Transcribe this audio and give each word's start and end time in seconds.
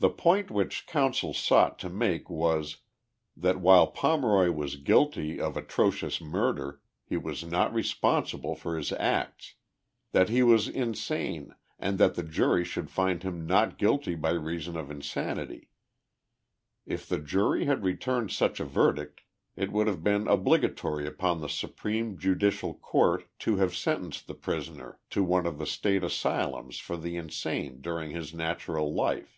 The 0.00 0.10
point 0.10 0.48
which 0.48 0.86
counsel 0.86 1.34
sought 1.34 1.76
to 1.80 1.90
make 1.90 2.30
was: 2.30 2.76
that 3.36 3.58
while 3.60 3.88
Pomeroy 3.88 4.52
was 4.52 4.76
guilty 4.76 5.40
of 5.40 5.56
atrocious 5.56 6.20
murder 6.20 6.80
lie 7.10 7.16
was 7.16 7.42
not 7.42 7.74
responsible 7.74 8.54
for 8.54 8.76
his 8.76 8.92
acts. 8.92 9.54
That 10.12 10.28
he 10.28 10.44
was 10.44 10.68
insane 10.68 11.52
and 11.80 11.98
that 11.98 12.14
the 12.14 12.22
jury 12.22 12.64
should 12.64 12.90
find 12.90 13.24
him 13.24 13.44
not 13.44 13.76
guilty 13.76 14.14
by 14.14 14.30
reason 14.30 14.76
of 14.76 14.88
insanity. 14.88 15.68
If 16.86 17.08
the 17.08 17.18
jury 17.18 17.64
had 17.64 17.82
returned 17.82 18.30
such 18.30 18.60
a 18.60 18.64
verdict 18.64 19.22
it 19.56 19.72
would 19.72 19.88
have 19.88 20.04
been 20.04 20.28
obligatory 20.28 21.08
upon 21.08 21.40
the 21.40 21.48
supreme 21.48 22.16
judicial 22.16 22.72
court 22.74 23.26
to 23.40 23.56
have 23.56 23.74
sentenced 23.74 24.28
the 24.28 24.34
prisoner 24.34 25.00
to 25.10 25.24
one 25.24 25.44
of 25.44 25.58
the 25.58 25.66
State 25.66 26.04
asylums 26.04 26.78
for 26.78 26.96
the 26.96 27.16
insane 27.16 27.80
during 27.80 28.12
his 28.12 28.32
natural 28.32 28.94
life. 28.94 29.34